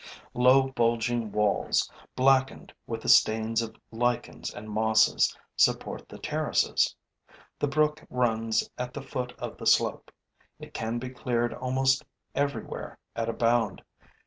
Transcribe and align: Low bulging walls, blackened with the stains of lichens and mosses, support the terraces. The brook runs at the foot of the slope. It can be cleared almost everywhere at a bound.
Low 0.33 0.69
bulging 0.71 1.31
walls, 1.31 1.87
blackened 2.15 2.73
with 2.87 3.01
the 3.01 3.07
stains 3.07 3.61
of 3.61 3.75
lichens 3.91 4.51
and 4.51 4.67
mosses, 4.67 5.37
support 5.55 6.09
the 6.09 6.17
terraces. 6.17 6.95
The 7.59 7.67
brook 7.67 8.03
runs 8.09 8.67
at 8.79 8.95
the 8.95 9.03
foot 9.03 9.31
of 9.37 9.57
the 9.59 9.67
slope. 9.67 10.09
It 10.57 10.73
can 10.73 10.97
be 10.97 11.09
cleared 11.11 11.53
almost 11.53 12.03
everywhere 12.33 12.97
at 13.15 13.29
a 13.29 13.33
bound. 13.33 13.83